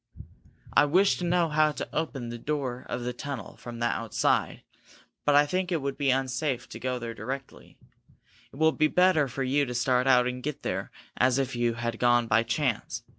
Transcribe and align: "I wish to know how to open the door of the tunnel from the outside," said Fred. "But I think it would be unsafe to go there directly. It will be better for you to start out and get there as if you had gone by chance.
"I 0.73 0.85
wish 0.85 1.17
to 1.19 1.25
know 1.25 1.47
how 1.49 1.71
to 1.73 1.87
open 1.95 2.29
the 2.29 2.39
door 2.39 2.87
of 2.89 3.03
the 3.03 3.13
tunnel 3.13 3.55
from 3.57 3.77
the 3.77 3.85
outside," 3.85 4.63
said 4.87 4.93
Fred. 4.97 5.01
"But 5.25 5.35
I 5.35 5.45
think 5.45 5.71
it 5.71 5.79
would 5.79 5.95
be 5.95 6.09
unsafe 6.09 6.67
to 6.69 6.79
go 6.79 6.97
there 6.97 7.13
directly. 7.13 7.77
It 8.51 8.55
will 8.55 8.71
be 8.71 8.87
better 8.87 9.27
for 9.27 9.43
you 9.43 9.63
to 9.63 9.75
start 9.75 10.07
out 10.07 10.25
and 10.25 10.41
get 10.41 10.63
there 10.63 10.89
as 11.17 11.37
if 11.37 11.55
you 11.55 11.75
had 11.75 11.99
gone 11.99 12.25
by 12.25 12.41
chance. 12.41 13.03